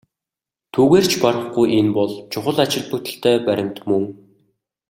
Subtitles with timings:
[0.73, 4.03] Түүгээр ч барахгүй энэ бол чухал ач холбогдолтой баримт мөн.